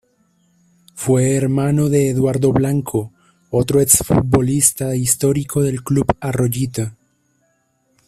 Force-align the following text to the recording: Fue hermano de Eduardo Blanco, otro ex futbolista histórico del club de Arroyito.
Fue 0.95 1.35
hermano 1.35 1.87
de 1.87 2.09
Eduardo 2.09 2.51
Blanco, 2.51 3.13
otro 3.51 3.81
ex 3.81 3.97
futbolista 3.99 4.95
histórico 4.95 5.61
del 5.61 5.83
club 5.83 6.07
de 6.07 6.17
Arroyito. 6.21 6.91